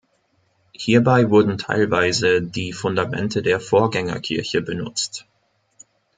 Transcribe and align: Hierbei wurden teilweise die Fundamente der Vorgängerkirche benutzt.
Hierbei 0.73 1.29
wurden 1.29 1.59
teilweise 1.59 2.41
die 2.41 2.73
Fundamente 2.73 3.43
der 3.43 3.59
Vorgängerkirche 3.59 4.63
benutzt. 4.63 5.27